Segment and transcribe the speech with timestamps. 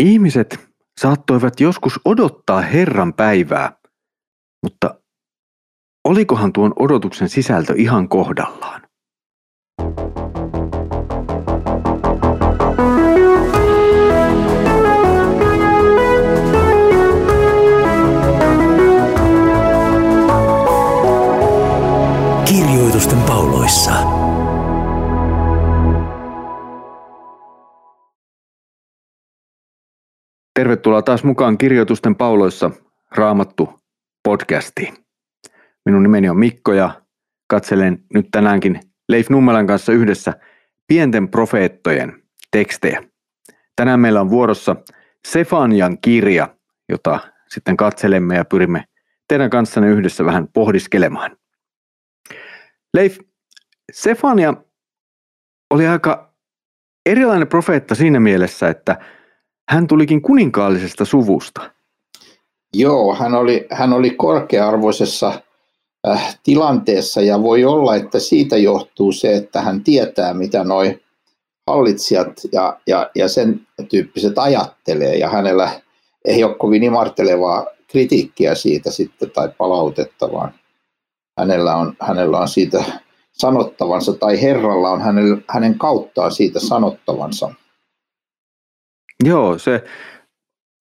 [0.00, 0.68] Ihmiset
[1.00, 3.72] saattoivat joskus odottaa Herran päivää,
[4.62, 5.00] mutta
[6.04, 8.89] olikohan tuon odotuksen sisältö ihan kohdallaan?
[30.80, 32.70] Tervetuloa taas mukaan Kirjoitusten pauloissa
[33.10, 33.80] Raamattu
[34.24, 34.94] podcastiin.
[35.84, 37.02] Minun nimeni on Mikko ja
[37.46, 40.32] katselen nyt tänäänkin Leif Nummelan kanssa yhdessä
[40.86, 42.22] pienten profeettojen
[42.52, 43.02] tekstejä.
[43.76, 44.76] Tänään meillä on vuorossa
[45.28, 46.56] Sefanian kirja,
[46.88, 48.84] jota sitten katselemme ja pyrimme
[49.28, 51.36] teidän kanssanne yhdessä vähän pohdiskelemaan.
[52.94, 53.18] Leif,
[53.92, 54.54] Sefania
[55.70, 56.34] oli aika
[57.06, 58.98] erilainen profeetta siinä mielessä, että
[59.70, 61.70] hän tulikin kuninkaallisesta suvusta.
[62.74, 65.32] Joo, hän oli, hän oli korkea-arvoisessa
[66.08, 71.00] äh, tilanteessa ja voi olla, että siitä johtuu se, että hän tietää, mitä noi
[71.66, 75.70] hallitsijat ja, ja, ja sen tyyppiset ajattelee ja hänellä
[76.24, 80.54] ei ole kovin imartelevaa kritiikkiä siitä sitten tai palautetta, vaan
[81.38, 82.84] hänellä on, hänellä on siitä
[83.32, 87.54] sanottavansa tai Herralla on hänen, hänen kauttaan siitä sanottavansa.
[89.24, 89.84] Joo, se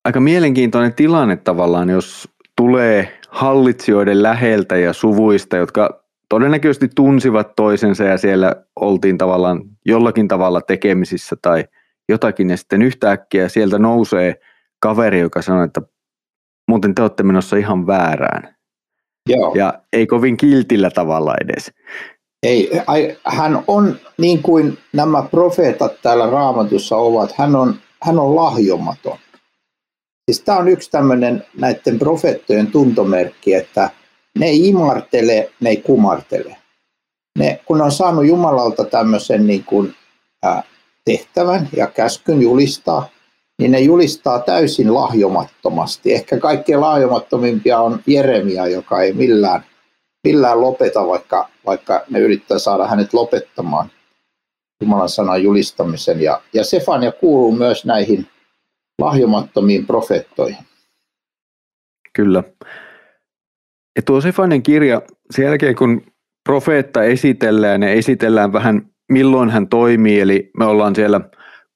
[0.05, 8.17] aika mielenkiintoinen tilanne tavallaan, jos tulee hallitsijoiden läheltä ja suvuista, jotka todennäköisesti tunsivat toisensa ja
[8.17, 11.63] siellä oltiin tavallaan jollakin tavalla tekemisissä tai
[12.09, 14.35] jotakin ja sitten yhtäkkiä sieltä nousee
[14.79, 15.81] kaveri, joka sanoo, että
[16.67, 18.55] muuten te olette menossa ihan väärään.
[19.29, 19.53] Joo.
[19.55, 21.71] Ja ei kovin kiltillä tavalla edes.
[22.43, 22.81] Ei,
[23.25, 29.17] hän on niin kuin nämä profeetat täällä raamatussa ovat, hän on, hän on lahjomaton.
[30.30, 33.89] Siis tämä on yksi tämmöinen näiden profeettojen tuntomerkki, että
[34.39, 36.57] ne ei imartele, ne ei kumartele.
[37.40, 39.96] Ne, kun on saanut Jumalalta tämmöisen niin kuin,
[40.44, 40.63] ää,
[41.06, 43.09] tehtävän ja käskyn julistaa,
[43.59, 46.13] niin ne julistaa täysin lahjomattomasti.
[46.13, 49.66] Ehkä kaikkein lahjomattomimpia on Jeremia, joka ei millään,
[50.23, 53.91] millään lopeta, vaikka, vaikka ne yrittää saada hänet lopettamaan
[54.81, 56.22] Jumalan sanan julistamisen.
[56.22, 58.28] Ja, ja Sefania kuuluu myös näihin
[59.01, 60.66] lahjomattomiin profeettoihin.
[62.13, 62.44] Kyllä.
[63.95, 65.01] Ja tuo Sefanen kirja,
[65.31, 66.01] sen jälkeen kun
[66.44, 71.22] profeetta esitellään ja esitellään vähän milloin hän toimii, eli me ollaan siellä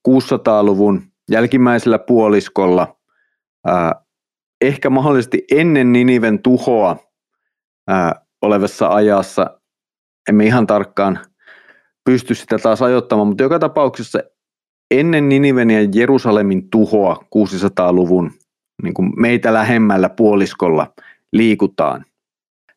[0.10, 2.98] 600-luvun jälkimmäisellä puoliskolla,
[3.68, 4.04] ää,
[4.62, 6.98] ehkä mahdollisesti ennen Niniven tuhoa
[7.88, 9.60] ää, olevassa ajassa,
[10.30, 11.20] emme ihan tarkkaan
[12.06, 14.20] pysty sitä taas ajoittamaan, mutta joka tapauksessa
[14.92, 18.32] ennen Niniven ja Jerusalemin tuhoa 600-luvun
[18.84, 20.94] niin kuin meitä lähemmällä puoliskolla
[21.34, 22.06] liikutaan.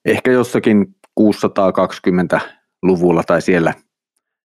[0.04, 0.87] Ehkä jossakin
[1.20, 3.75] 620-luvulla tai siellä,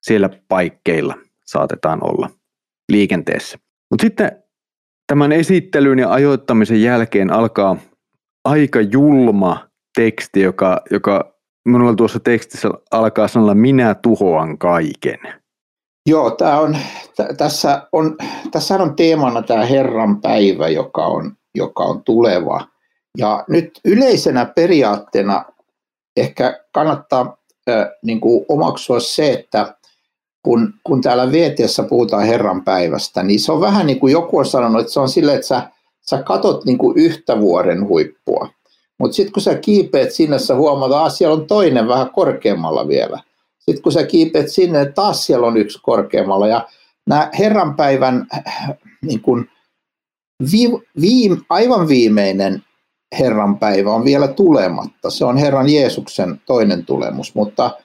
[0.02, 1.16] siellä paikkeilla
[1.46, 2.30] saatetaan olla
[2.92, 3.58] liikenteessä.
[3.92, 4.44] Mutta sitten
[5.08, 7.78] tämän esittelyn ja ajoittamisen jälkeen alkaa
[8.46, 11.39] aika julma teksti, joka, joka
[11.70, 15.20] minulla tuossa tekstissä alkaa sanoa minä tuhoan kaiken.
[16.06, 16.78] Joo, tää on,
[17.16, 18.18] t- tässä, on,
[18.52, 22.68] tässä on teemana tämä Herran päivä, joka on, joka on tuleva.
[23.18, 25.46] Ja nyt yleisenä periaatteena
[26.18, 27.38] ehkä kannattaa
[27.70, 29.76] äh, niin kuin omaksua se, että
[30.44, 34.46] kun, kun täällä VTssä puhutaan Herran päivästä, niin se on vähän niin kuin joku on
[34.46, 35.70] sanonut, että se on silleen, että sä,
[36.02, 38.50] sä katot niin kuin yhtä vuoden huippua.
[39.00, 43.20] Mutta sitten kun sä kiipeät sinne, sä huomaat, että siellä on toinen vähän korkeammalla vielä.
[43.60, 46.48] Sitten kun sä kiipeät sinne, taas siellä on yksi korkeammalla.
[46.48, 46.68] Ja
[47.08, 48.28] nämä Herran päivän
[49.08, 49.50] niin kuin
[50.52, 50.72] vi,
[51.02, 52.64] vi, aivan viimeinen
[53.20, 55.10] Herran päivä on vielä tulematta.
[55.10, 57.72] Se on Herran Jeesuksen toinen tulemus, mutta–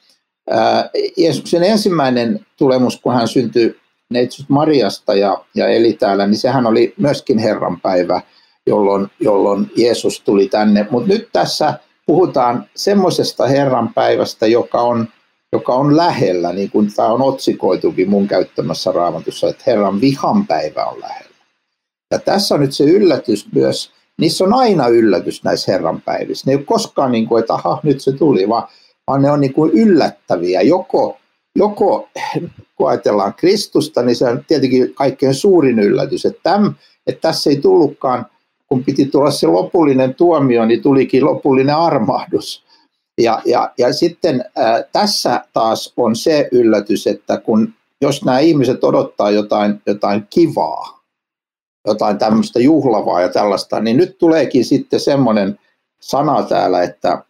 [1.17, 6.95] Jeesuksen ensimmäinen tulemus, kun hän syntyi neitsyt Mariasta ja, ja eli täällä, niin sehän oli
[6.97, 8.21] myöskin Herran päivä,
[8.67, 10.87] jolloin, jolloin Jeesus tuli tänne.
[10.91, 15.09] Mutta nyt tässä puhutaan semmoisesta Herran päivästä, joka on,
[15.53, 20.85] joka on lähellä, niin kuin tämä on otsikoitukin mun käyttämässä raamatussa, että Herran vihan päivä
[20.85, 21.35] on lähellä.
[22.11, 26.47] Ja tässä on nyt se yllätys myös, niissä on aina yllätys näissä Herran päivissä.
[26.47, 28.69] Ne ei ole koskaan niin kuin, että aha, nyt se tuli, vaan
[29.07, 30.63] vaan ne on niin kuin yllättäviä.
[30.63, 31.19] Joko,
[31.57, 32.09] joko
[32.77, 36.75] kun ajatellaan Kristusta, niin se on tietenkin kaikkein suurin yllätys, että, täm,
[37.07, 38.27] että tässä ei tullutkaan,
[38.75, 42.65] kun piti tulla se lopullinen tuomio, niin tulikin lopullinen armahdus.
[43.21, 48.85] Ja, ja, ja sitten ää, tässä taas on se yllätys, että kun jos nämä ihmiset
[48.85, 51.01] odottaa jotain, jotain kivaa,
[51.87, 55.59] jotain tämmöistä juhlavaa ja tällaista, niin nyt tuleekin sitten semmoinen
[56.01, 57.25] sana täällä, että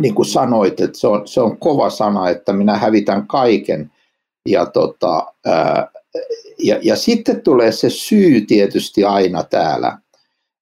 [0.00, 3.92] niin kuin sanoit, että se on, se on kova sana, että minä hävitän kaiken.
[4.48, 5.88] Ja, tota, ää,
[6.58, 9.98] ja, ja sitten tulee se syy tietysti aina täällä.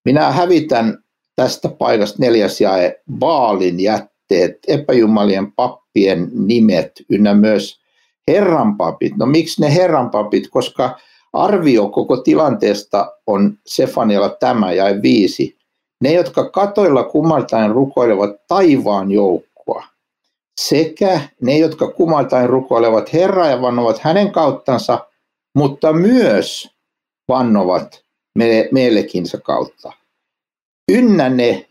[0.04, 0.98] Minä hävitän
[1.36, 7.80] tästä paikasta neljäs jae Baalin jätteet, epäjumalien pappien nimet ynnä myös
[8.28, 9.16] Herran papit.
[9.16, 10.48] No miksi ne Herran papit?
[10.50, 10.98] Koska
[11.32, 15.56] arvio koko tilanteesta on Sefanialla tämä ja viisi.
[16.00, 19.84] Ne, jotka katoilla kumartain rukoilevat taivaan joukkoa,
[20.60, 25.06] sekä ne, jotka kumartain rukoilevat Herraa ja vannovat hänen kauttansa,
[25.54, 26.70] mutta myös
[27.28, 28.04] vannovat
[28.70, 29.92] meillekinsä kautta.
[30.92, 31.66] Ynnä ne,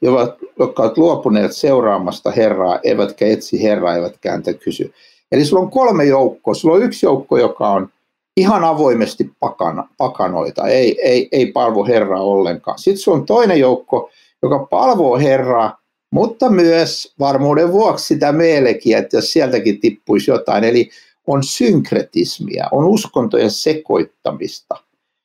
[0.60, 4.94] jotka ovat luopuneet seuraamasta Herraa, eivätkä etsi Herraa, eivätkä häntä kysy.
[5.32, 6.54] Eli sulla on kolme joukkoa.
[6.54, 7.90] Sulla on yksi joukko, joka on
[8.38, 12.80] ihan avoimesti pakana, pakanoita, ei, ei, ei palvo Herraa ollenkaan.
[12.80, 14.10] Sitten sulla on toinen joukko,
[14.44, 15.80] joka palvoo Herraa,
[16.12, 20.64] mutta myös varmuuden vuoksi sitä meillekin, että jos sieltäkin tippuisi jotain.
[20.64, 20.90] Eli
[21.28, 24.76] on synkretismia, on uskontojen sekoittamista.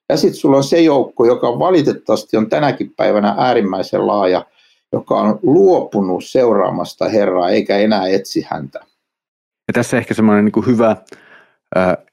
[0.08, 4.46] Ja sitten sulla on se joukko, joka valitettavasti on tänäkin päivänä äärimmäisen laaja,
[4.92, 8.80] joka on luopunut seuraamasta Herraa eikä enää etsi häntä.
[9.68, 10.96] Ja tässä ehkä semmoinen niin hyvä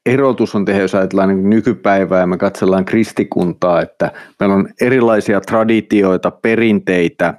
[0.06, 5.40] erotus on tehdä, jos ajatellaan niin nykypäivää ja me katsellaan kristikuntaa, että meillä on erilaisia
[5.40, 7.34] traditioita, perinteitä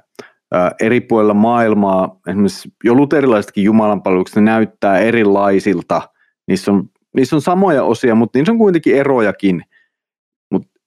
[0.80, 6.02] eri puolilla maailmaa, esimerkiksi jo luterilaisetkin jumalanpalvelukset, näyttää erilaisilta,
[6.48, 6.84] niissä on,
[7.16, 9.62] niissä on samoja osia, mutta niissä on kuitenkin erojakin,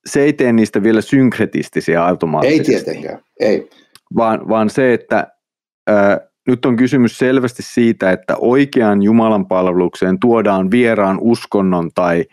[0.07, 2.73] se ei tee niistä vielä synkretistisiä automaattisesti.
[2.75, 3.69] Ei tietenkään, ei.
[4.15, 5.27] Vaan, vaan se, että
[6.47, 12.25] nyt on kysymys selvästi siitä, että oikean Jumalan palvelukseen tuodaan vieraan uskonnon tai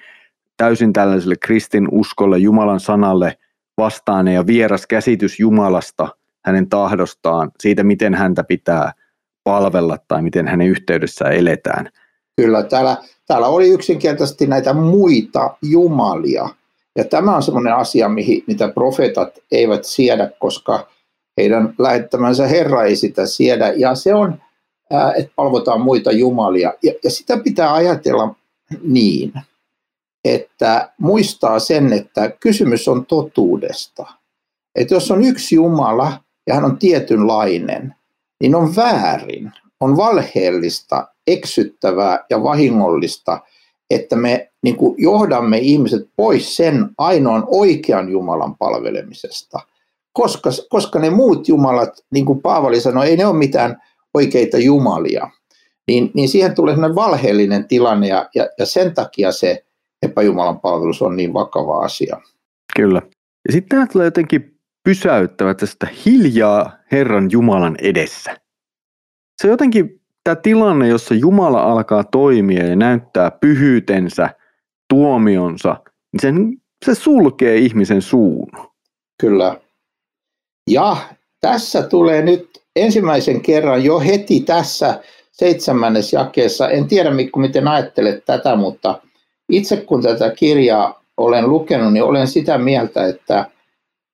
[0.57, 3.39] täysin tällaiselle kristin uskolle, Jumalan sanalle
[3.79, 6.09] vastaan ja vieras käsitys Jumalasta,
[6.45, 8.93] hänen tahdostaan, siitä miten häntä pitää
[9.45, 11.89] palvella tai miten hänen yhteydessään eletään.
[12.37, 12.97] Kyllä, täällä,
[13.27, 16.49] täällä oli yksinkertaisesti näitä muita jumalia.
[16.99, 20.89] Ja tämä on semmoinen asia, mihin, mitä profeetat eivät siedä, koska
[21.37, 23.73] heidän lähettämänsä Herra ei sitä siedä.
[23.77, 24.43] Ja se on,
[25.17, 26.73] että palvotaan muita jumalia.
[26.83, 28.35] Ja, ja sitä pitää ajatella
[28.83, 29.33] niin,
[30.25, 34.07] että muistaa sen, että kysymys on totuudesta.
[34.75, 36.13] Että jos on yksi Jumala
[36.47, 37.95] ja hän on tietynlainen,
[38.41, 43.41] niin on väärin, on valheellista, eksyttävää ja vahingollista,
[43.95, 49.59] että me niin johdamme ihmiset pois sen ainoan oikean Jumalan palvelemisesta–
[50.15, 53.83] koska, koska ne muut jumalat, niin kuin Paavali sanoi, ei ne ole mitään
[54.15, 55.31] oikeita jumalia,
[55.89, 59.65] niin, niin siihen tulee sellainen valheellinen tilanne ja, ja, ja sen takia se
[60.03, 62.21] epäjumalan palvelus on niin vakava asia.
[62.77, 63.03] Kyllä.
[63.49, 68.37] Ja sitten tämä tulee jotenkin pysäyttävä tästä hiljaa Herran Jumalan edessä.
[69.43, 74.31] Se jotenkin tämä tilanne, jossa Jumala alkaa toimia ja näyttää pyhyytensä,
[74.89, 75.77] tuomionsa,
[76.13, 78.51] niin sen, se sulkee ihmisen suun.
[79.21, 79.61] Kyllä.
[80.71, 80.97] Ja
[81.41, 85.01] tässä tulee nyt ensimmäisen kerran jo heti tässä
[85.33, 89.01] seitsemännes jakeessa, en tiedä Mikko miten ajattelet tätä, mutta
[89.49, 93.51] itse kun tätä kirjaa olen lukenut, niin olen sitä mieltä, että,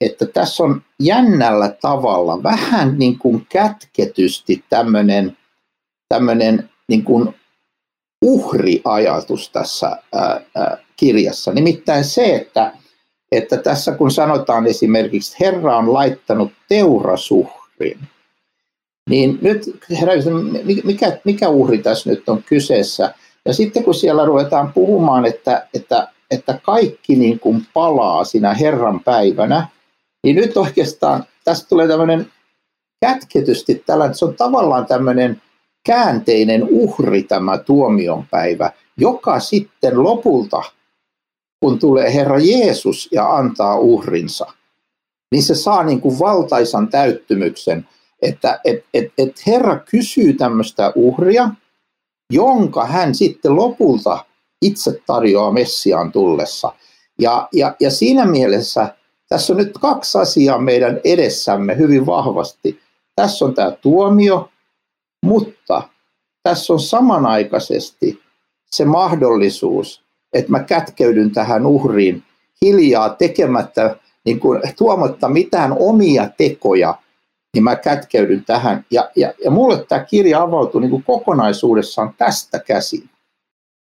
[0.00, 5.36] että tässä on jännällä tavalla vähän niin kuin kätketysti tämmöinen,
[6.10, 7.34] tämmöinen niin kuin
[8.24, 11.52] uhriajatus tässä ää, ää, kirjassa.
[11.52, 12.72] Nimittäin se, että
[13.32, 18.00] että tässä kun sanotaan esimerkiksi, että Herra on laittanut teurasuhrin,
[19.10, 19.62] niin nyt
[20.00, 20.12] herra,
[20.84, 23.14] mikä, mikä uhri tässä nyt on kyseessä?
[23.44, 29.00] Ja sitten kun siellä ruvetaan puhumaan, että, että, että kaikki niin kuin palaa siinä Herran
[29.00, 29.68] päivänä,
[30.24, 32.32] niin nyt oikeastaan tästä tulee tämmöinen
[33.00, 35.42] kätketysti tällainen, se on tavallaan tämmöinen
[35.86, 40.62] käänteinen uhri tämä tuomionpäivä, joka sitten lopulta–
[41.60, 44.46] kun tulee Herra Jeesus ja antaa uhrinsa,
[45.32, 47.88] niin se saa niin kuin valtaisan täyttymyksen,
[48.22, 51.50] että et, et, et Herra kysyy tämmöistä uhria,
[52.32, 54.24] jonka hän sitten lopulta
[54.62, 56.72] itse tarjoaa Messiaan tullessa.
[57.18, 58.94] Ja, ja, ja siinä mielessä
[59.28, 62.80] tässä on nyt kaksi asiaa meidän edessämme hyvin vahvasti.
[63.16, 64.48] Tässä on tämä tuomio,
[65.22, 65.82] mutta
[66.42, 68.22] tässä on samanaikaisesti
[68.66, 72.22] se mahdollisuus, että mä kätkeydyn tähän uhriin
[72.64, 76.94] hiljaa tekemättä, niin kuin, tuomatta mitään omia tekoja,
[77.54, 78.84] niin mä kätkeydyn tähän.
[78.90, 83.10] Ja, ja, ja mulle tämä kirja avautuu niin kuin kokonaisuudessaan tästä käsin.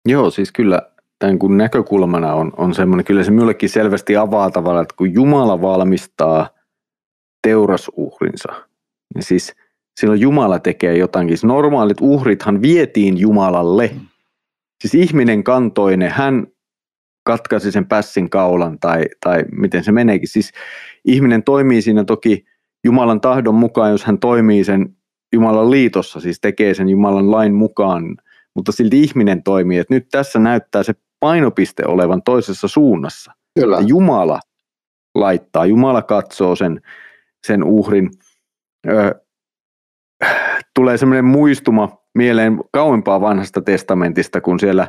[0.06, 0.82] Joo, siis kyllä
[1.20, 5.62] tämän kun näkökulmana on, on semmoinen, kyllä se minullekin selvästi avaa tavallaan, että kun Jumala
[5.62, 6.50] valmistaa
[7.48, 8.54] teurasuhrinsa,
[9.16, 9.56] niin siis
[10.00, 11.30] silloin Jumala tekee jotakin.
[11.30, 13.92] Siis normaalit uhrithan vietiin Jumalalle.
[14.82, 16.48] Siis ihminen kantoinen, hän
[17.24, 20.28] katkaisi sen pässin kaulan tai, tai miten se meneekin.
[20.28, 20.52] Siis
[21.06, 22.46] ihminen toimii siinä toki
[22.84, 24.96] Jumalan tahdon mukaan, jos hän toimii sen
[25.34, 28.18] Jumalan liitossa, siis tekee sen Jumalan lain mukaan,
[28.56, 29.78] mutta silti ihminen toimii.
[29.78, 33.32] Että nyt tässä näyttää se painopiste olevan toisessa suunnassa.
[33.60, 33.80] Kyllä.
[33.88, 34.40] Jumala
[35.16, 36.82] laittaa, Jumala katsoo sen,
[37.48, 38.10] sen uhrin.
[38.88, 39.25] Ö,
[40.76, 44.88] tulee semmoinen muistuma mieleen kauempaa vanhasta testamentista, kun siellä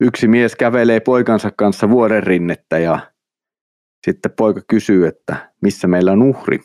[0.00, 2.98] yksi mies kävelee poikansa kanssa vuoren rinnettä ja
[4.06, 6.58] sitten poika kysyy, että missä meillä on uhri.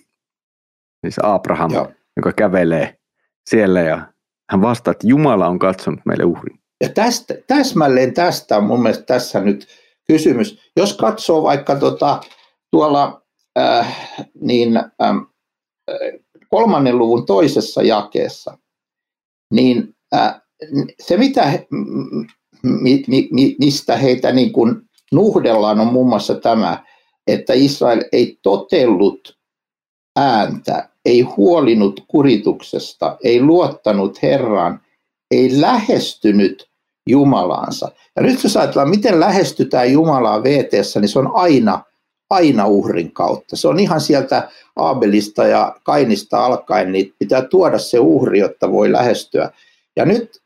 [1.05, 1.91] Siis Abraham, Joo.
[2.15, 2.99] joka kävelee
[3.49, 4.13] siellä ja
[4.51, 6.59] hän vastaa, että Jumala on katsonut meille uhrin.
[6.81, 9.67] Ja tästä, täsmälleen tästä on mun mielestä tässä nyt
[10.07, 10.71] kysymys.
[10.77, 12.21] Jos katsoo vaikka tota,
[12.71, 13.21] tuolla
[13.59, 15.15] äh, niin, äh,
[16.49, 18.57] kolmannen luvun toisessa jakeessa,
[19.53, 20.41] niin äh,
[20.99, 21.59] se mitä,
[22.63, 24.75] mi, mi, mi, mistä heitä niin kuin
[25.11, 26.83] nuhdellaan on muun muassa tämä,
[27.27, 29.37] että Israel ei totellut
[30.15, 34.81] ääntä, ei huolinut kurituksesta, ei luottanut Herraan,
[35.31, 36.69] ei lähestynyt
[37.09, 37.91] Jumalaansa.
[38.15, 41.83] Ja nyt jos ajatellaan, miten lähestytään Jumalaa vt niin se on aina,
[42.29, 43.55] aina uhrin kautta.
[43.55, 48.91] Se on ihan sieltä Aabelista ja Kainista alkaen, niin pitää tuoda se uhri, jotta voi
[48.91, 49.51] lähestyä.
[49.95, 50.41] Ja nyt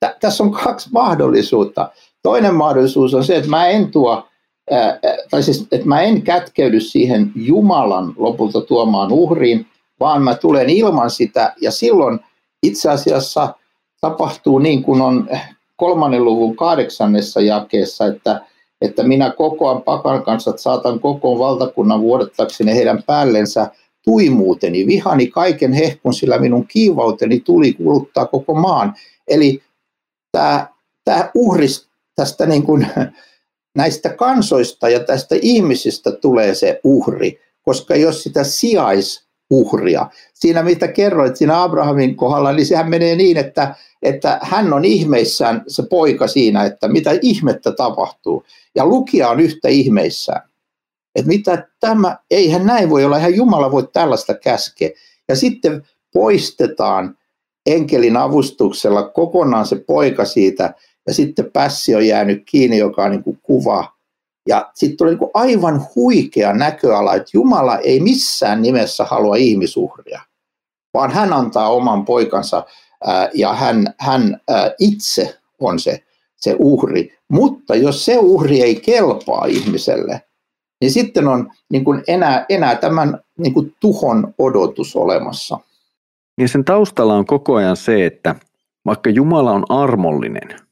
[0.00, 1.90] t- tässä on kaksi mahdollisuutta.
[2.22, 4.28] Toinen mahdollisuus on se, että mä en tuo,
[4.70, 4.98] ää,
[5.30, 9.66] tai siis, että mä en kätkeydy siihen Jumalan lopulta tuomaan uhriin,
[10.00, 12.20] vaan mä tulen ilman sitä, ja silloin
[12.62, 13.54] itse asiassa
[14.00, 15.28] tapahtuu niin kuin on
[15.76, 18.40] kolmannen luvun kahdeksannessa jakeessa, että,
[18.82, 23.70] että minä kokoan pakan kanssa, saatan kokoon valtakunnan vuodettakseni heidän päällensä
[24.04, 28.94] tuimuuteni, vihani kaiken hehkun, sillä minun kiivauteni tuli kuluttaa koko maan.
[29.28, 29.62] Eli
[30.32, 30.66] tämä,
[31.04, 32.86] tämä uhris tästä niin kuin,
[33.74, 40.06] näistä kansoista ja tästä ihmisistä tulee se uhri, koska jos sitä sijais uhria.
[40.34, 45.64] Siinä mitä kerroit siinä Abrahamin kohdalla, niin sehän menee niin, että, että hän on ihmeissään
[45.66, 48.44] se poika siinä, että mitä ihmettä tapahtuu.
[48.74, 50.50] Ja lukija on yhtä ihmeissään.
[51.14, 54.90] Että mitä tämä, eihän näin voi olla, eihän Jumala voi tällaista käskeä.
[55.28, 57.18] Ja sitten poistetaan
[57.66, 60.74] enkelin avustuksella kokonaan se poika siitä,
[61.06, 63.92] ja sitten pässi on jäänyt kiinni, joka on niin kuin kuva
[64.48, 70.20] ja sitten tuli niin aivan huikea näköala, että Jumala ei missään nimessä halua ihmisuhria,
[70.94, 72.66] vaan hän antaa oman poikansa
[73.34, 74.40] ja hän, hän
[74.78, 76.02] itse on se,
[76.36, 77.14] se uhri.
[77.28, 80.22] Mutta jos se uhri ei kelpaa ihmiselle,
[80.80, 85.58] niin sitten on niin kuin enää, enää tämän niin kuin tuhon odotus olemassa.
[86.40, 88.34] Ja sen taustalla on koko ajan se, että
[88.86, 90.56] vaikka Jumala on armollinen–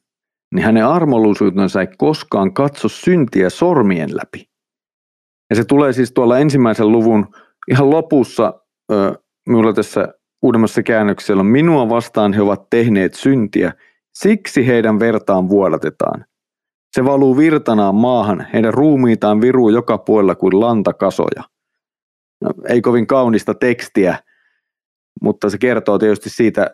[0.55, 4.51] niin hänen armollisuutensa ei koskaan katso syntiä sormien läpi.
[5.51, 7.35] Ja se tulee siis tuolla ensimmäisen luvun
[7.71, 8.61] ihan lopussa,
[9.49, 10.09] minulla tässä
[10.43, 13.73] uudemmassa käännöksellä on, minua vastaan he ovat tehneet syntiä,
[14.15, 16.25] siksi heidän vertaan vuodatetaan.
[16.97, 21.43] Se valuu virtanaan maahan, heidän ruumiitaan viruu joka puolella kuin lantakasoja.
[22.41, 24.19] No, ei kovin kaunista tekstiä,
[25.23, 26.71] mutta se kertoo tietysti siitä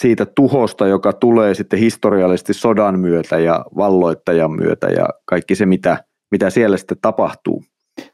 [0.00, 6.04] siitä tuhosta, joka tulee sitten historiallisesti sodan myötä ja valloittajan myötä ja kaikki se, mitä,
[6.30, 7.64] mitä siellä sitten tapahtuu.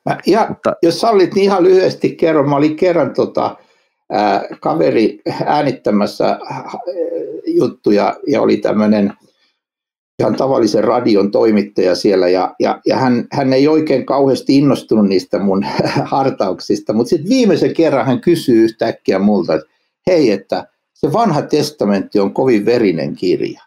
[0.08, 2.48] Mä, ja, Mutta, jos sallit, niin ihan lyhyesti kerron.
[2.48, 3.56] Mä olin kerran tota,
[4.60, 6.70] kaveri äänittämässä ää,
[7.46, 9.12] juttuja ja oli tämmöinen
[10.18, 15.38] ihan tavallisen radion toimittaja siellä ja, ja, ja hän, hän ei oikein kauheasti innostunut niistä
[15.38, 15.66] mun
[16.04, 19.66] hartauksista, mutta sitten viimeisen kerran hän kysyy yhtäkkiä multa, että
[20.06, 20.64] hei, että–
[21.00, 23.62] se vanha testamentti on kovin verinen kirja.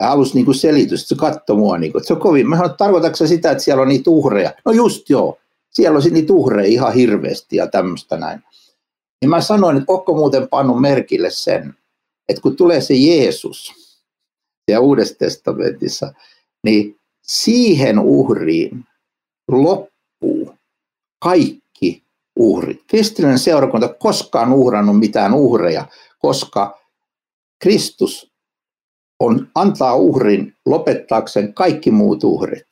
[0.00, 2.48] Ja halusi niin selitys, se katsoi mua, niin kuin, että se on kovin.
[2.48, 4.52] Mä sanoin, tarkoitatko sitä, että siellä on niitä uhreja?
[4.64, 5.38] No just joo,
[5.70, 8.42] siellä on niitä uhreja ihan hirveästi ja tämmöistä näin.
[9.22, 11.74] Ja mä sanoin, että onko muuten pannut merkille sen,
[12.28, 13.72] että kun tulee se Jeesus
[14.70, 16.14] ja Uudessa testamentissa,
[16.64, 18.84] niin siihen uhriin
[19.48, 20.54] loppuu
[21.24, 22.04] kaikki
[22.36, 22.80] uhrit.
[22.86, 26.80] Kristillinen seurakunta koskaan uhrannut mitään uhreja, koska
[27.62, 28.32] Kristus
[29.20, 32.69] on, antaa uhrin lopettaakseen kaikki muut uhrit.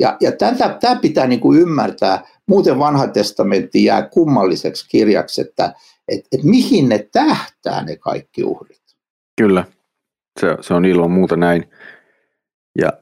[0.00, 5.72] Ja, ja tätä, tämä pitää niin kuin ymmärtää, muuten vanha testamentti jää kummalliseksi kirjaksi, että
[6.08, 8.82] et, et mihin ne tähtää ne kaikki uhrit.
[9.40, 9.64] Kyllä,
[10.40, 11.64] se, se on ilman muuta näin.
[12.78, 12.92] Ja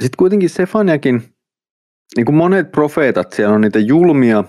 [0.00, 1.22] sitten kuitenkin Sefaniakin,
[2.16, 4.44] niin kuin monet profeetat, siellä on niitä julmia,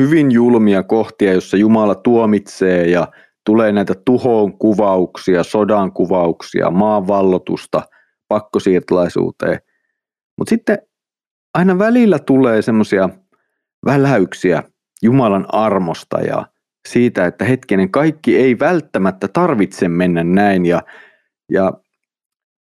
[0.00, 3.08] hyvin julmia kohtia, jossa Jumala tuomitsee ja
[3.46, 7.82] tulee näitä tuhoon kuvauksia, sodan kuvauksia, maanvallotusta,
[8.28, 9.58] pakkosiirtolaisuuteen.
[10.38, 10.78] Mutta sitten
[11.54, 13.08] aina välillä tulee semmoisia
[13.86, 14.62] väläyksiä
[15.02, 16.46] Jumalan armosta ja
[16.88, 20.82] siitä, että hetkinen, kaikki ei välttämättä tarvitse mennä näin ja,
[21.50, 21.72] ja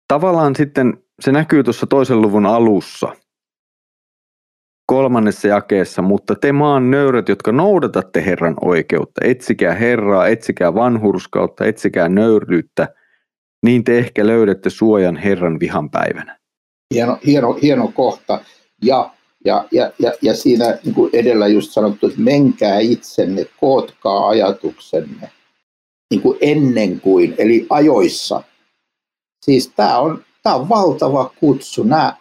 [0.09, 3.13] tavallaan sitten se näkyy tuossa toisen luvun alussa,
[4.87, 12.09] kolmannessa jakeessa, mutta te maan nöyrät, jotka noudatatte Herran oikeutta, etsikää Herraa, etsikää vanhurskautta, etsikää
[12.09, 12.89] nöyryyttä,
[13.63, 16.39] niin te ehkä löydätte suojan Herran vihan päivänä.
[16.95, 18.41] Hieno, hieno, hieno kohta.
[18.83, 19.11] Ja,
[19.45, 25.31] ja, ja, ja, ja siinä niin kuin edellä just sanottu, että menkää itsenne, kootkaa ajatuksenne
[26.11, 28.43] niin kuin ennen kuin, eli ajoissa.
[29.45, 31.83] Siis tämä on, tämä on valtava kutsu.
[31.83, 32.17] Nämä,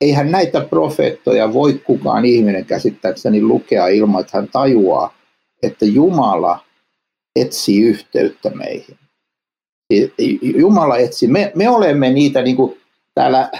[0.00, 5.14] eihän näitä profeettoja voi kukaan ihminen käsittääkseni lukea ilman, että hän tajuaa,
[5.62, 6.64] että Jumala
[7.36, 8.98] etsii yhteyttä meihin.
[10.42, 11.26] Jumala etsi.
[11.26, 12.80] Me, me olemme niitä, niin kuin
[13.14, 13.50] täällä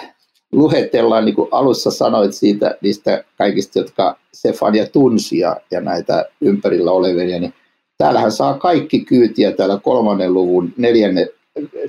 [0.52, 6.92] luhetellaan, niin kuin alussa sanoit siitä, niistä kaikista, jotka Stefania tunsi ja, ja näitä ympärillä
[6.92, 7.54] olevia, niin
[7.98, 11.28] täällähän saa kaikki kyytiä täällä kolmannen luvun neljänne,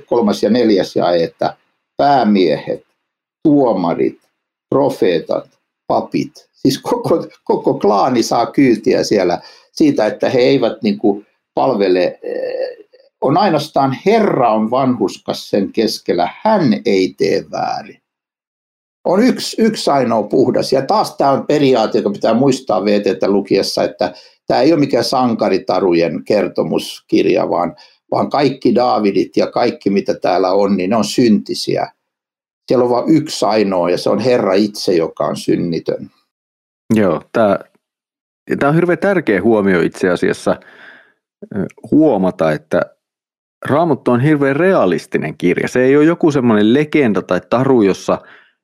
[0.06, 1.56] kolmas ja neljäs jae, että
[1.96, 2.86] päämiehet,
[3.42, 4.18] tuomarit,
[4.74, 9.40] profeetat, papit, siis koko, koko klaani saa kyytiä siellä
[9.72, 12.86] siitä, että he eivät niin kuin palvele, eh,
[13.20, 18.00] on ainoastaan Herra on vanhuskas sen keskellä, hän ei tee väärin.
[19.08, 20.72] On yksi, yksi ainoa puhdas.
[20.72, 24.12] Ja taas tämä on periaate, joka pitää muistaa VTtä lukiessa, että
[24.46, 27.76] tämä ei ole mikään sankaritarujen kertomuskirja, vaan,
[28.10, 31.88] vaan kaikki Daavidit ja kaikki mitä täällä on, niin ne on syntisiä
[32.68, 36.10] siellä on vain yksi ainoa ja se on Herra itse, joka on synnitön.
[36.94, 37.58] Joo, tämä,
[38.58, 40.60] tämä on hirveän tärkeä huomio itse asiassa
[41.90, 42.82] huomata, että
[43.68, 45.68] Raamattu on hirveän realistinen kirja.
[45.68, 48.18] Se ei ole joku semmoinen legenda tai taru, jossa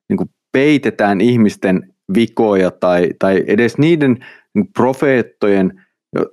[0.09, 4.27] niin peitetään ihmisten vikoja tai, tai edes niiden
[4.77, 5.85] profeettojen,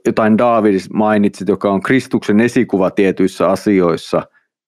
[0.06, 4.22] jotain Daavidis mainitsit, joka on Kristuksen esikuva tietyissä asioissa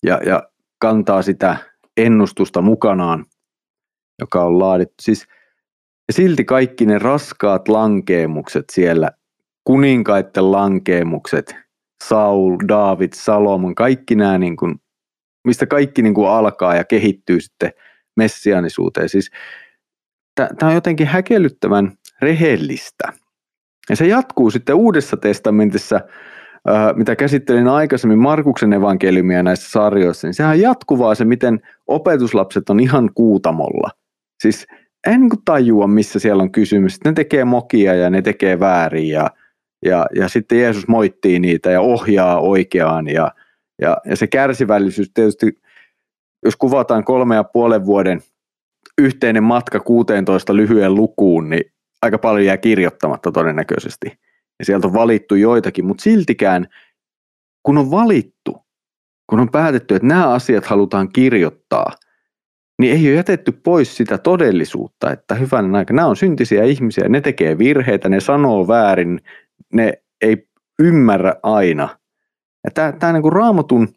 [0.06, 0.44] ja, ja
[0.80, 1.58] kantaa sitä
[1.98, 3.26] ennustusta mukanaan,
[4.20, 4.96] joka on laadittu.
[5.02, 5.26] Siis,
[6.08, 9.12] ja silti kaikki ne raskaat lankeemukset siellä,
[9.64, 11.56] kuninkaiden lankeemukset,
[12.08, 14.76] Saul, David, Salomon, kaikki nämä, niin kuin,
[15.48, 17.72] mistä kaikki niin kuin alkaa ja kehittyy sitten
[18.16, 19.10] messianisuuteen.
[19.10, 19.32] Siis,
[20.36, 23.14] Tämä on jotenkin häkellyttävän rehellistä.
[23.90, 26.00] Ja se jatkuu sitten Uudessa testamentissa–
[26.96, 32.80] mitä käsittelin aikaisemmin Markuksen evankeliumia näissä sarjoissa, niin sehän on jatkuvaa se, miten opetuslapset on
[32.80, 33.90] ihan kuutamolla.
[34.42, 34.68] Siis
[35.08, 36.98] en niin tajua, missä siellä on kysymys.
[37.06, 39.30] Ne tekee mokia ja ne tekee väärin ja,
[39.86, 43.08] ja, ja sitten Jeesus moittii niitä ja ohjaa oikeaan.
[43.08, 43.32] Ja,
[43.82, 45.62] ja, ja se kärsivällisyys tietysti,
[46.46, 48.22] jos kuvataan kolme ja puolen vuoden
[48.98, 51.64] yhteinen matka 16 lyhyen lukuun, niin
[52.02, 54.20] aika paljon jää kirjoittamatta todennäköisesti
[54.60, 56.68] ja sieltä on valittu joitakin, mutta siltikään
[57.64, 58.58] kun on valittu,
[59.30, 61.92] kun on päätetty, että nämä asiat halutaan kirjoittaa,
[62.80, 67.22] niin ei ole jätetty pois sitä todellisuutta, että hyvän aika, nämä on syntisiä ihmisiä, ne
[67.22, 69.22] tekee virheitä, ne sanoo väärin,
[69.74, 70.48] ne ei
[70.80, 71.98] ymmärrä aina.
[72.64, 73.88] Ja tämä, tämä niin kuin raamatun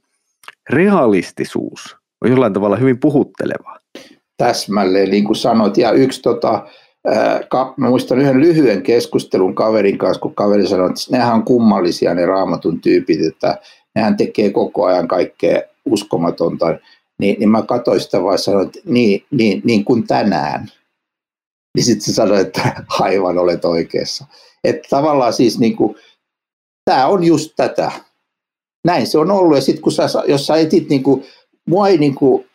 [0.71, 3.79] realistisuus on jollain tavalla hyvin puhuttelevaa.
[4.37, 5.79] Täsmälleen, niin kuin sanoit.
[5.79, 6.67] Ja yksi tota,
[7.77, 12.27] mä muistan yhden lyhyen keskustelun kaverin kanssa, kun kaveri sanoi, että nehän on kummallisia ne
[12.27, 13.59] raamatun tyypit, että
[13.95, 16.67] nehän tekee koko ajan kaikkea uskomatonta.
[17.19, 20.71] Niin, niin mä katsoin sitä vaan sanoin, että niin, niin, niin kuin tänään.
[21.77, 24.25] Niin sitten se sanoi, että aivan olet oikeassa.
[24.65, 25.97] Että tavallaan siis niin kuin,
[26.85, 27.93] tämä on just tätä.
[28.85, 29.57] Näin se on ollut.
[29.57, 31.25] Ja sitten kun sä, jos sä etit, niin kuin,
[31.67, 32.47] mua ei niin kuin,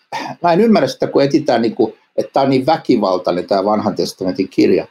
[0.44, 3.96] mä en ymmärrä sitä, kun etitään niin kuin, että tämä on niin väkivaltainen tämä vanhan
[3.96, 4.88] testamentin kirja.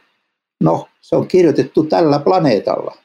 [0.63, 2.97] No, se on kirjoitettu tällä planeetalla.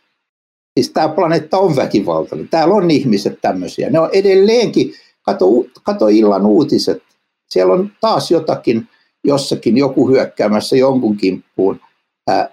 [0.79, 2.48] Siis tämä planeetta on väkivaltainen.
[2.48, 3.90] Täällä on ihmiset tämmöisiä.
[3.90, 5.46] Ne on edelleenkin, kato,
[5.83, 7.02] kato illan uutiset.
[7.50, 8.88] Siellä on taas jotakin
[9.24, 11.81] jossakin, joku hyökkäämässä jonkun kimppuun
[12.29, 12.48] ää,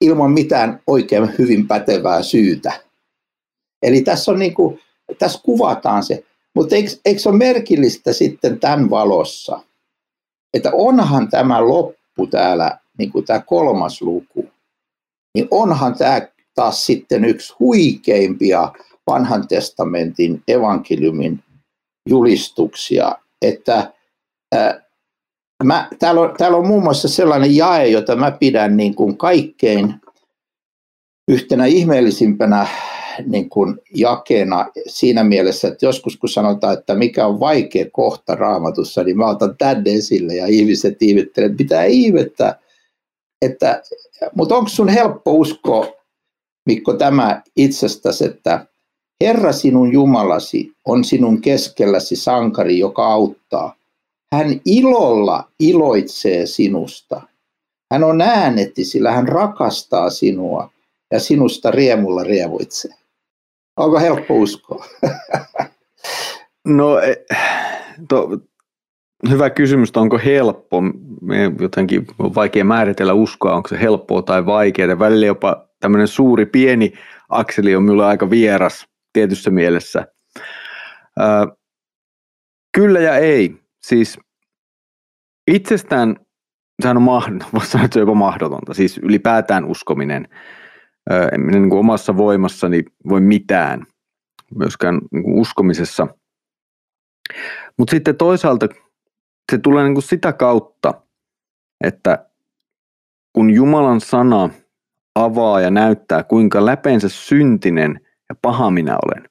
[0.00, 2.72] ilman mitään oikein hyvin pätevää syytä.
[3.82, 4.80] Eli tässä, on niin kuin,
[5.18, 6.24] tässä kuvataan se.
[6.58, 9.60] Mutta eikö, eikö se ole merkillistä sitten tämän valossa,
[10.54, 14.48] että onhan tämä loppu täällä, niin kuin tämä kolmas luku,
[15.34, 16.20] niin onhan tämä
[16.54, 18.72] taas sitten yksi huikeimpia
[19.06, 21.44] vanhan testamentin evankeliumin
[22.08, 23.92] julistuksia, että
[25.64, 29.94] mä, täällä, on, täällä on muun muassa sellainen jae, jota mä pidän niin kuin kaikkein
[31.28, 32.66] yhtenä ihmeellisimpänä
[33.26, 39.04] niin kuin jakena siinä mielessä, että joskus kun sanotaan, että mikä on vaikea kohta raamatussa,
[39.04, 42.58] niin mä otan tänne esille ja ihmiset ihmettelevät, että mitä ihmettä,
[43.42, 43.82] että,
[44.34, 45.86] mutta onko sun helppo uskoa,
[46.66, 48.66] Mikko, tämä itsestäsi, että
[49.24, 53.74] Herra sinun Jumalasi on sinun keskelläsi sankari, joka auttaa.
[54.32, 57.22] Hän ilolla iloitsee sinusta.
[57.92, 60.70] Hän on äänetti, sillä hän rakastaa sinua
[61.12, 62.94] ja sinusta riemulla rievuitsee.
[63.78, 64.84] Onko helppo uskoa?
[66.68, 67.14] No, e,
[68.08, 68.28] to,
[69.30, 70.82] hyvä kysymys, onko helppo?
[71.60, 74.98] Jotenkin on vaikea määritellä uskoa, onko se helppoa tai vaikeaa.
[74.98, 76.92] Välillä jopa tämmöinen suuri pieni
[77.28, 80.06] akseli on minulle aika vieras tietyssä mielessä.
[82.72, 83.54] Kyllä ja ei.
[83.82, 84.18] Siis
[85.50, 86.16] itsestään
[86.82, 88.74] sehän on mahdotonta, sanoa, että se on jopa mahdotonta.
[88.74, 90.28] Siis ylipäätään uskominen.
[91.32, 93.86] En minä niin kuin omassa voimassani voi mitään,
[94.54, 96.06] myöskään niin kuin uskomisessa.
[97.78, 98.68] Mutta sitten toisaalta
[99.52, 100.94] se tulee niin kuin sitä kautta,
[101.84, 102.26] että
[103.32, 104.50] kun Jumalan sana
[105.14, 109.28] avaa ja näyttää, kuinka läpeensä syntinen ja paha minä olen.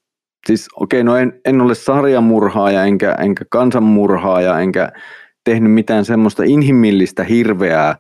[0.48, 4.92] Siis okei, okay, no en, en ole sarjamurhaaja, enkä, enkä kansanmurhaaja, enkä
[5.44, 7.96] tehnyt mitään semmoista inhimillistä hirveää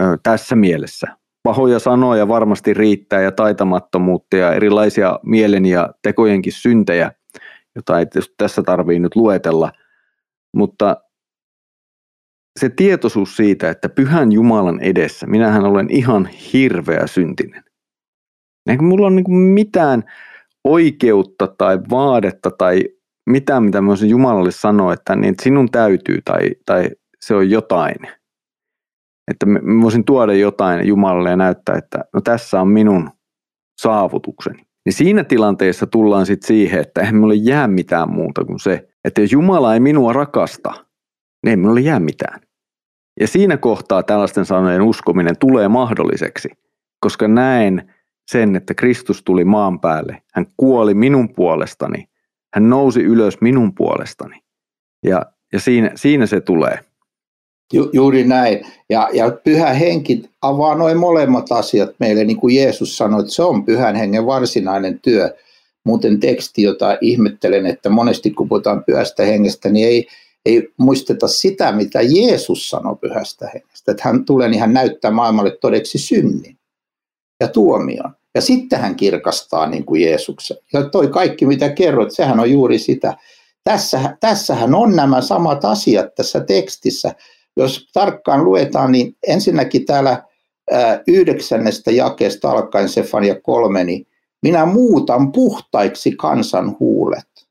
[0.00, 1.06] ö, tässä mielessä.
[1.48, 7.12] Pahoja sanoja varmasti riittää ja taitamattomuutta ja erilaisia mielen ja tekojenkin syntejä,
[7.74, 8.06] jota ei
[8.36, 9.72] tässä tarvii nyt luetella.
[10.56, 10.96] Mutta
[12.60, 17.64] se tietoisuus siitä, että pyhän Jumalan edessä, minähän olen ihan hirveä syntinen.
[18.66, 20.04] Eikä mulla ole niin mitään
[20.64, 22.84] oikeutta tai vaadetta tai
[23.26, 28.17] mitään, mitä mä olisin Jumalalle sanoa, että, niin, sinun täytyy tai, tai se on jotain.
[29.30, 33.10] Että mä voisin tuoda jotain Jumalalle ja näyttää, että no tässä on minun
[33.80, 34.62] saavutukseni.
[34.84, 39.20] Niin siinä tilanteessa tullaan sitten siihen, että eihän minulle jää mitään muuta kuin se, että
[39.20, 40.70] jos Jumala ei minua rakasta,
[41.44, 42.40] niin ei minulle jää mitään.
[43.20, 46.48] Ja siinä kohtaa tällaisten sanojen uskominen tulee mahdolliseksi,
[47.00, 47.94] koska näen
[48.30, 50.22] sen, että Kristus tuli maan päälle.
[50.34, 52.08] Hän kuoli minun puolestani.
[52.54, 54.40] Hän nousi ylös minun puolestani.
[55.04, 56.78] Ja, ja siinä, siinä se tulee.
[57.72, 58.66] Ju, juuri näin.
[58.90, 63.42] Ja, ja pyhä henki avaa noin molemmat asiat meille, niin kuin Jeesus sanoi, että se
[63.42, 65.36] on pyhän hengen varsinainen työ.
[65.84, 70.06] Muuten teksti, jota ihmettelen, että monesti kun puhutaan pyhästä hengestä, niin ei,
[70.46, 73.92] ei muisteta sitä, mitä Jeesus sanoi pyhästä hengestä.
[73.92, 76.58] Että hän tulee, niin hän näyttää maailmalle todeksi synnin
[77.40, 78.14] ja tuomion.
[78.34, 80.56] Ja sitten hän kirkastaa niin kuin Jeesuksen.
[80.72, 83.16] Ja toi kaikki, mitä kerroit, sehän on juuri sitä.
[83.64, 87.14] Tässä, tässähän on nämä samat asiat tässä tekstissä.
[87.58, 90.22] Jos tarkkaan luetaan, niin ensinnäkin täällä
[91.06, 94.06] yhdeksännestä jakeesta alkaen Sefania 3, niin
[94.42, 97.48] minä muutan puhtaiksi kansan huulet,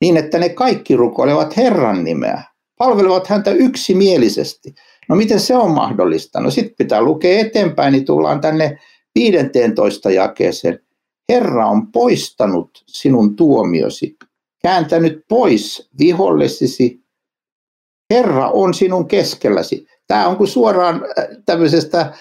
[0.00, 2.42] niin että ne kaikki rukoilevat Herran nimeä,
[2.78, 4.74] palvelevat häntä yksimielisesti.
[5.08, 6.40] No miten se on mahdollista?
[6.40, 8.78] No sitten pitää lukea eteenpäin, niin tullaan tänne
[9.14, 10.80] 15 jakeeseen.
[11.28, 14.16] Herra on poistanut sinun tuomiosi,
[14.62, 16.99] kääntänyt pois vihollesisi.
[18.10, 19.86] Herra on sinun keskelläsi.
[20.06, 22.14] Tämä on kuin suoraan äh, tämmöisestä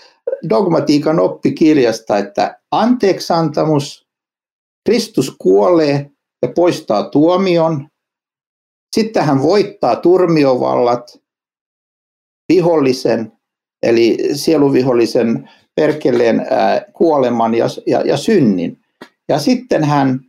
[0.49, 4.07] dogmatiikan oppikirjasta, että anteeksantamus,
[4.89, 7.87] Kristus kuolee ja poistaa tuomion.
[8.95, 11.19] Sitten hän voittaa turmiovallat,
[12.53, 13.31] vihollisen,
[13.83, 16.47] eli sieluvihollisen perkeleen
[16.93, 18.79] kuoleman ja, ja, ja synnin.
[19.29, 20.19] Ja sitten hän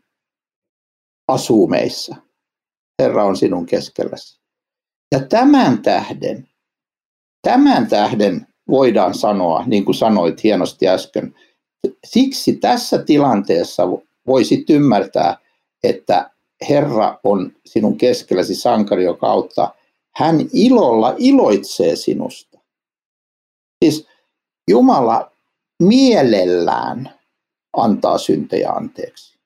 [1.29, 2.17] asuu meissä.
[3.03, 4.40] Herra on sinun keskelläsi.
[5.13, 6.49] Ja tämän tähden,
[7.43, 11.35] tämän tähden voidaan sanoa, niin kuin sanoit hienosti äsken,
[12.07, 13.83] siksi tässä tilanteessa
[14.27, 15.37] voisit ymmärtää,
[15.83, 16.31] että
[16.69, 19.75] Herra on sinun keskelläsi sankari, joka auttaa.
[20.17, 22.59] Hän ilolla iloitsee sinusta.
[23.85, 24.07] Siis
[24.71, 25.33] Jumala
[25.83, 27.21] mielellään
[27.77, 29.39] antaa syntejä anteeksi.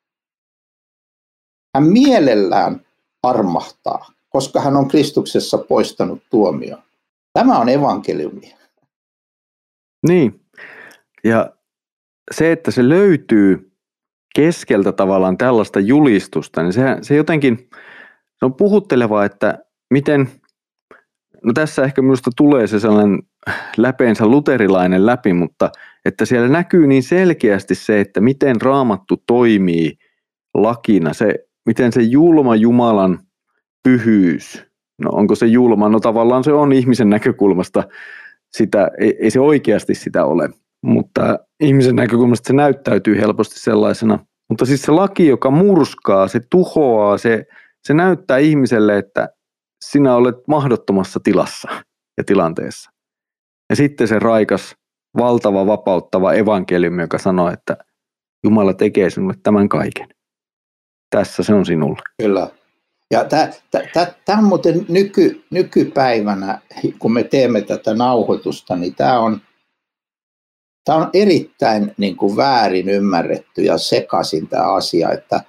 [1.74, 2.87] Hän mielellään
[3.22, 6.82] armahtaa, koska hän on Kristuksessa poistanut tuomioon.
[7.32, 8.54] Tämä on evankeliumi.
[10.08, 10.40] Niin.
[11.24, 11.52] Ja
[12.34, 13.72] se, että se löytyy
[14.34, 17.68] keskeltä tavallaan tällaista julistusta, niin se, se jotenkin
[18.38, 19.58] se on puhuttelevaa, että
[19.90, 20.28] miten,
[21.44, 23.22] no tässä ehkä minusta tulee se sellainen
[23.76, 25.70] läpeensä luterilainen läpi, mutta
[26.04, 29.98] että siellä näkyy niin selkeästi se, että miten raamattu toimii
[30.54, 31.34] lakina, se,
[31.66, 33.18] miten se julma Jumalan
[33.84, 34.64] pyhyys
[34.98, 35.88] No onko se julma?
[35.88, 37.82] No tavallaan se on ihmisen näkökulmasta
[38.56, 40.48] sitä, ei, ei se oikeasti sitä ole,
[40.82, 44.18] mutta ihmisen näkökulmasta se näyttäytyy helposti sellaisena.
[44.48, 47.46] Mutta siis se laki, joka murskaa, se tuhoaa, se,
[47.84, 49.28] se näyttää ihmiselle, että
[49.84, 51.68] sinä olet mahdottomassa tilassa
[52.18, 52.90] ja tilanteessa.
[53.70, 54.76] Ja sitten se raikas,
[55.18, 57.76] valtava, vapauttava evankeliumi, joka sanoo, että
[58.44, 60.08] Jumala tekee sinulle tämän kaiken.
[61.10, 62.02] Tässä se on sinulle.
[62.22, 62.50] Kyllä.
[63.14, 63.24] Ja
[64.24, 66.61] tämä on muuten nyky, nykypäivänä,
[66.98, 69.40] kun me teemme tätä nauhoitusta, niin tämä on,
[70.85, 75.40] tämä on erittäin niin kuin väärin ymmärretty ja sekaisin tämä asia, että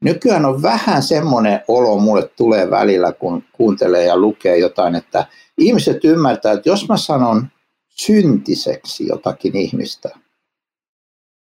[0.00, 5.26] nykyään on vähän semmoinen olo, mulle tulee välillä, kun kuuntelee ja lukee jotain, että
[5.58, 7.46] ihmiset ymmärtää, että jos mä sanon
[7.88, 10.10] syntiseksi jotakin ihmistä,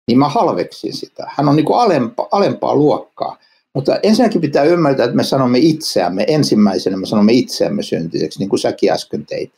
[0.09, 1.31] niin mä halveksin sitä.
[1.37, 3.37] Hän on niin kuin alempa, alempaa luokkaa.
[3.75, 8.61] Mutta ensinnäkin pitää ymmärtää, että me sanomme itseämme, ensimmäisenä me sanomme itseämme syntiseksi, niin kuin
[8.61, 9.53] säkin äsken teit.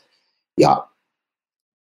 [0.61, 0.89] Ja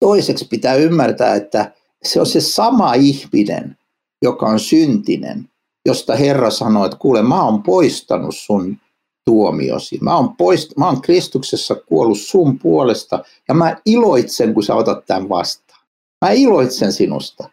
[0.01, 3.77] toiseksi pitää ymmärtää, että se on se sama ihminen,
[4.23, 5.49] joka on syntinen,
[5.87, 8.77] josta Herra sanoo, että kuule, mä oon poistanut sun
[9.25, 9.99] tuomiosi.
[10.01, 15.07] Mä oon, poist, mä oon Kristuksessa kuollut sun puolesta ja mä iloitsen, kun sä otat
[15.07, 15.81] tämän vastaan.
[16.21, 17.51] Mä iloitsen sinusta.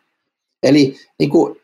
[0.63, 1.61] Eli niin kuin,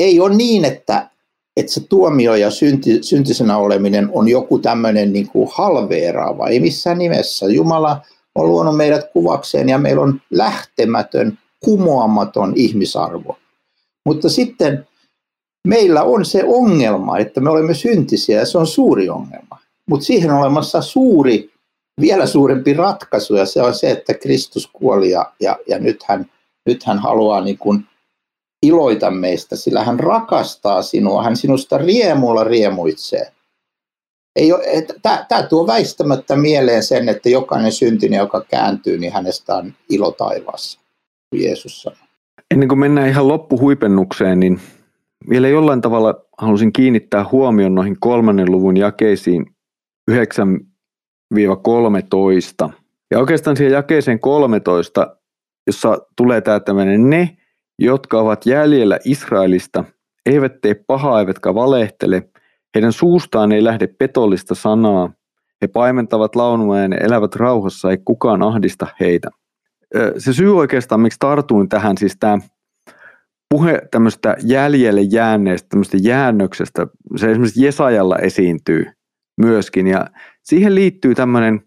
[0.00, 1.10] ei ole niin, että,
[1.56, 6.48] että se tuomio ja synti, syntisenä oleminen on joku tämmöinen niin kuin halveeraava.
[6.48, 7.46] Ei missään nimessä.
[7.46, 8.00] Jumala
[8.34, 13.38] on luonut meidät kuvakseen ja meillä on lähtemätön, kumoamaton ihmisarvo.
[14.06, 14.86] Mutta sitten
[15.68, 19.58] meillä on se ongelma, että me olemme syntisiä ja se on suuri ongelma.
[19.90, 21.50] Mutta siihen on olemassa suuri,
[22.00, 26.30] vielä suurempi ratkaisu ja se on se, että Kristus kuoli ja, ja, ja nyt, hän,
[26.66, 27.86] nyt hän haluaa niin kuin
[28.66, 33.32] iloita meistä, sillä hän rakastaa sinua, hän sinusta riemulla riemuitsee.
[35.02, 40.80] Tämä tuo väistämättä mieleen sen, että jokainen syntinen, joka kääntyy, niin hänestä on ilo taivaassa,
[41.34, 41.98] Jeesus sanoi.
[42.50, 44.60] Ennen kuin mennään ihan loppuhuipennukseen, niin
[45.28, 49.46] vielä jollain tavalla halusin kiinnittää huomioon noihin kolmannen luvun jakeisiin
[50.10, 50.14] 9-13.
[53.10, 55.16] Ja oikeastaan siihen jakeeseen 13,
[55.66, 57.36] jossa tulee tämä tämmöinen ne,
[57.78, 59.84] jotka ovat jäljellä Israelista,
[60.26, 62.28] eivät tee pahaa eivätkä valehtele,
[62.74, 65.12] heidän suustaan ei lähde petollista sanaa,
[65.62, 69.30] he paimentavat launua ja elävät rauhassa, ei kukaan ahdista heitä.
[70.18, 72.38] Se syy oikeastaan, miksi tartuin tähän, siis tämä
[73.50, 76.86] puhe tämmöistä jäljelle jääneestä, tämmöistä jäännöksestä,
[77.16, 78.86] se esimerkiksi Jesajalla esiintyy
[79.40, 80.06] myöskin, ja
[80.42, 81.62] siihen liittyy tämmöinen,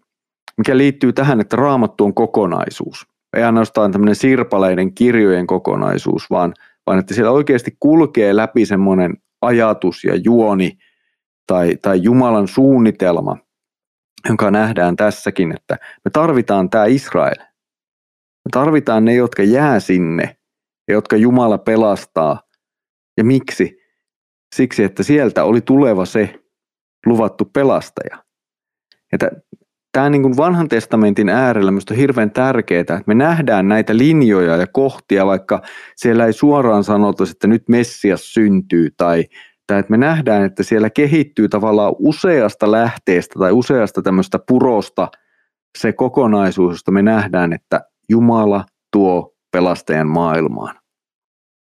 [0.57, 6.53] mikä liittyy tähän, että raamattu on kokonaisuus ei ainoastaan tämmöinen sirpaleiden kirjojen kokonaisuus, vaan,
[6.87, 10.77] vaan että siellä oikeasti kulkee läpi semmoinen ajatus ja juoni
[11.47, 13.37] tai, tai Jumalan suunnitelma,
[14.27, 17.37] jonka nähdään tässäkin, että me tarvitaan tämä Israel.
[18.45, 20.37] Me tarvitaan ne, jotka jää sinne
[20.87, 22.41] ja jotka Jumala pelastaa.
[23.17, 23.79] Ja miksi?
[24.55, 26.43] Siksi, että sieltä oli tuleva se
[27.05, 28.23] luvattu pelastaja.
[29.11, 29.17] Ja
[29.91, 34.57] tämä niin kuin vanhan testamentin äärellä minusta on hirveän tärkeää, että me nähdään näitä linjoja
[34.57, 35.61] ja kohtia, vaikka
[35.95, 39.25] siellä ei suoraan sanota, että nyt Messias syntyy tai,
[39.67, 45.07] tai että me nähdään, että siellä kehittyy tavallaan useasta lähteestä tai useasta tämmöistä purosta
[45.77, 50.75] se kokonaisuus, josta me nähdään, että Jumala tuo pelastajan maailmaan.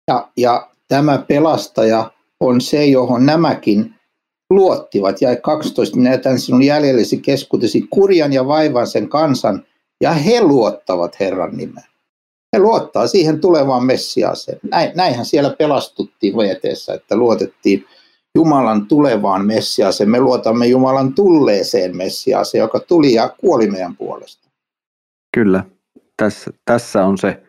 [0.08, 3.95] Ja, ja tämä pelastaja on se, johon nämäkin
[4.50, 5.22] luottivat.
[5.22, 9.66] Ja 12, minä jätän sinun jäljellesi keskuutesi kurjan ja vaivan sen kansan,
[10.02, 11.88] ja he luottavat Herran nimeen.
[12.56, 14.60] He luottaa siihen tulevaan Messiaaseen.
[14.72, 17.86] Näin, näinhän siellä pelastuttiin veteessä, että luotettiin
[18.36, 20.10] Jumalan tulevaan Messiaaseen.
[20.10, 24.50] Me luotamme Jumalan tulleeseen Messiaaseen, joka tuli ja kuoli meidän puolesta.
[25.36, 25.64] Kyllä,
[26.18, 27.44] tässä, tässä on se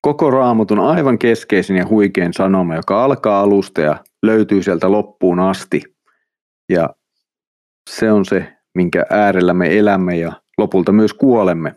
[0.00, 5.82] koko raamatun aivan keskeisin ja huikein sanoma, joka alkaa alusta ja löytyy sieltä loppuun asti–
[6.68, 6.90] ja
[7.90, 11.74] se on se, minkä äärellä me elämme ja lopulta myös kuolemme,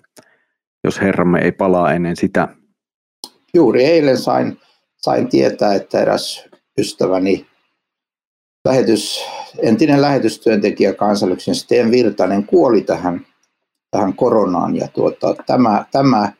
[0.83, 2.47] jos Herramme ei palaa ennen sitä.
[3.53, 4.59] Juuri eilen sain,
[4.97, 7.47] sain tietää, että eräs ystäväni,
[8.65, 9.25] lähetys,
[9.59, 13.25] entinen lähetystyöntekijä kansallyksen Sten Virtanen kuoli tähän,
[13.91, 14.75] tähän koronaan.
[14.75, 16.31] Ja tuota, tämä, tämä,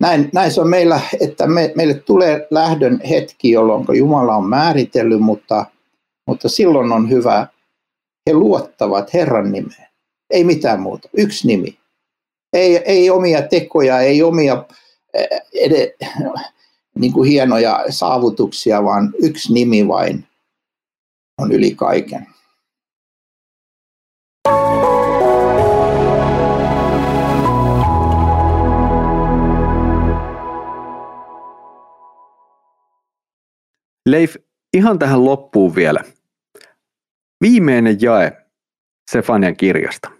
[0.00, 5.20] näin, näin se on meillä, että me, meille tulee lähdön hetki, jolloin Jumala on määritellyt,
[5.20, 5.66] mutta,
[6.26, 7.46] mutta silloin on hyvä
[8.26, 9.86] he luottavat Herran nimeen.
[10.30, 11.08] Ei mitään muuta.
[11.16, 11.78] Yksi nimi.
[12.52, 14.64] Ei, ei omia tekoja, ei omia
[15.14, 15.88] eh, edes,
[16.94, 20.24] niin kuin hienoja saavutuksia, vaan yksi nimi vain
[21.38, 22.26] on yli kaiken.
[34.08, 34.36] Leif,
[34.74, 36.04] ihan tähän loppuun vielä–
[37.40, 38.46] Viimeinen jae
[39.10, 40.10] Sefanian kirjasta.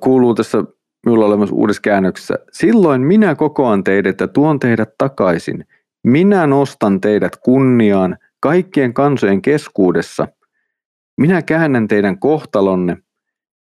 [0.00, 0.58] Kuuluu tässä
[1.06, 2.38] minulla olemassa uudessa käännöksessä.
[2.52, 5.66] Silloin minä kokoan teidät ja tuon teidät takaisin.
[6.04, 10.28] Minä nostan teidät kunniaan kaikkien kansojen keskuudessa.
[11.20, 12.96] Minä käännän teidän kohtalonne.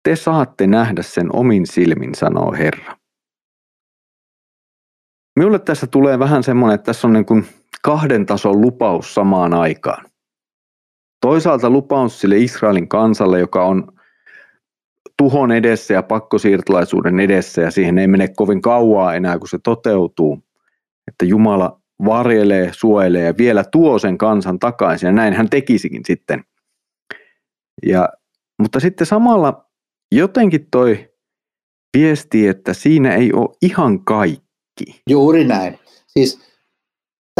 [0.04, 2.98] Te saatte nähdä sen omin silmin, sanoo Herra.
[5.36, 7.46] Minulle tässä tulee vähän semmoinen, että tässä on niin kuin
[7.82, 10.06] kahden tason lupaus samaan aikaan.
[11.24, 13.88] Toisaalta lupaus sille Israelin kansalle, joka on
[15.18, 20.40] tuhon edessä ja pakkosiirtolaisuuden edessä ja siihen ei mene kovin kauaa enää, kun se toteutuu.
[21.08, 26.44] Että Jumala varjelee, suojelee ja vielä tuo sen kansan takaisin ja näin hän tekisikin sitten.
[27.86, 28.10] Ja,
[28.62, 29.66] mutta sitten samalla
[30.12, 31.10] jotenkin toi
[31.98, 35.02] viesti, että siinä ei ole ihan kaikki.
[35.10, 35.80] Juuri näin.
[36.08, 36.40] Siis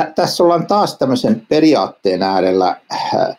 [0.02, 3.38] t- tässä ollaan taas tämmöisen periaatteen äärellä, äh,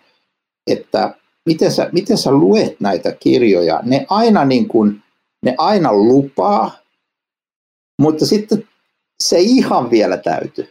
[0.66, 1.14] että
[1.46, 3.80] miten sä, miten sä luet näitä kirjoja.
[3.82, 5.02] Ne aina, niin kuin,
[5.42, 6.70] ne aina lupaa,
[7.98, 8.68] mutta sitten
[9.22, 10.68] se ihan vielä täytyy.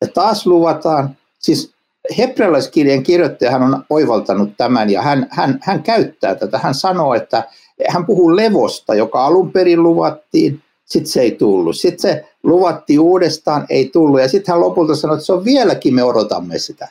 [0.00, 1.74] Ja taas luvataan, siis
[2.18, 6.58] hebrealaiskirjan kirjoittaja hän on oivaltanut tämän ja hän, hän, hän käyttää tätä.
[6.58, 7.44] Hän sanoo, että
[7.88, 11.76] hän puhuu levosta, joka alun perin luvattiin, sitten se ei tullut.
[11.76, 14.20] Sitten se luvattiin uudestaan, ei tullut.
[14.20, 16.88] Ja sitten hän lopulta sanoi, että se on vieläkin, me odotamme sitä.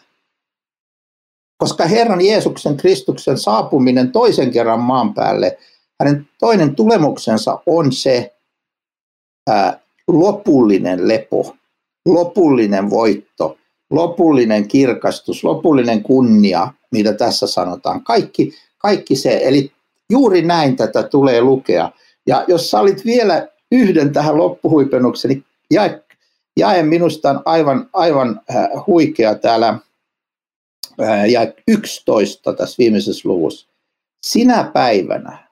[1.57, 5.57] Koska Herran Jeesuksen Kristuksen saapuminen toisen kerran maan päälle,
[5.99, 8.35] hänen toinen tulemuksensa on se
[9.49, 11.55] ää, lopullinen lepo,
[12.05, 13.57] lopullinen voitto,
[13.89, 18.03] lopullinen kirkastus, lopullinen kunnia, mitä tässä sanotaan.
[18.03, 19.71] Kaikki, kaikki se, eli
[20.09, 21.91] juuri näin tätä tulee lukea.
[22.27, 26.03] Ja jos sä olit vielä yhden tähän loppuhuipennukseen, niin jae,
[26.57, 29.79] jae minusta on aivan, aivan äh, huikea täällä
[31.31, 33.67] ja 11 tässä viimeisessä luvussa.
[34.25, 35.45] Sinä päivänä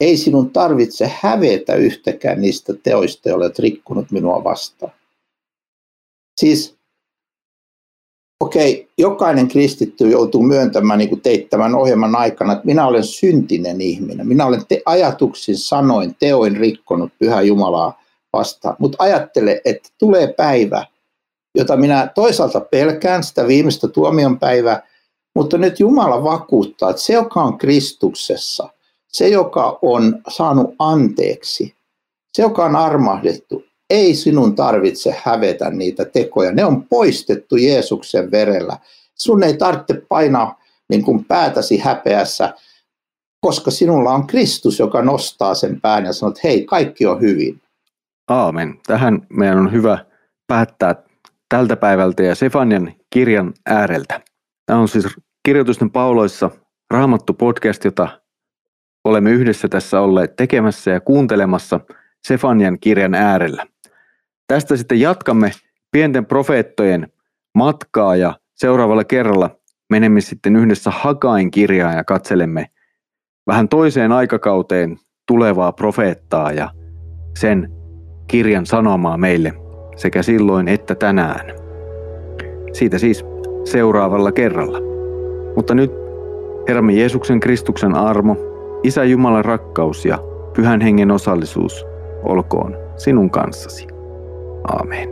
[0.00, 4.92] ei sinun tarvitse hävetä yhtäkään niistä teoista, joille olet rikkunut minua vastaan.
[6.40, 6.76] Siis
[8.40, 13.80] okei, okay, jokainen kristitty joutuu myöntämään, niin teit tämän ohjelman aikana, että minä olen syntinen
[13.80, 14.26] ihminen.
[14.26, 18.02] Minä olen te- ajatuksin, sanoin, teoin rikkonut pyhä Jumalaa
[18.32, 18.76] vastaan.
[18.78, 20.86] Mutta ajattele, että tulee päivä,
[21.54, 24.82] jota minä toisaalta pelkään, sitä viimeistä tuomion päivää,
[25.34, 28.68] mutta nyt Jumala vakuuttaa, että se, joka on Kristuksessa,
[29.08, 31.74] se, joka on saanut anteeksi,
[32.36, 36.52] se, joka on armahdettu, ei sinun tarvitse hävetä niitä tekoja.
[36.52, 38.78] Ne on poistettu Jeesuksen verellä.
[39.14, 42.54] Sun ei tarvitse painaa niin kuin päätäsi häpeässä,
[43.40, 47.60] koska sinulla on Kristus, joka nostaa sen pään ja sanoo, että hei, kaikki on hyvin.
[48.28, 48.80] Aamen.
[48.86, 49.98] Tähän meidän on hyvä
[50.46, 50.94] päättää
[51.52, 54.20] tältä päivältä ja Sefanian kirjan ääreltä.
[54.66, 55.06] Tämä on siis
[55.44, 56.50] kirjoitusten pauloissa
[56.90, 58.08] Raamattu podcast, jota
[59.04, 61.80] olemme yhdessä tässä olleet tekemässä ja kuuntelemassa
[62.26, 63.66] Sefanian kirjan äärellä.
[64.46, 65.52] Tästä sitten jatkamme
[65.90, 67.12] pienten profeettojen
[67.54, 69.50] matkaa ja seuraavalla kerralla
[69.90, 72.66] menemme sitten yhdessä Hakain kirjaan ja katselemme
[73.46, 76.70] vähän toiseen aikakauteen tulevaa profeettaa ja
[77.38, 77.68] sen
[78.26, 79.61] kirjan sanomaa meille
[80.02, 81.54] sekä silloin että tänään.
[82.72, 83.24] Siitä siis
[83.64, 84.78] seuraavalla kerralla.
[85.56, 85.92] Mutta nyt
[86.68, 88.36] Herramme Jeesuksen Kristuksen armo,
[88.82, 90.18] Isä Jumalan rakkaus ja
[90.56, 91.86] Pyhän Hengen osallisuus
[92.22, 93.86] olkoon sinun kanssasi.
[94.80, 95.08] Amen.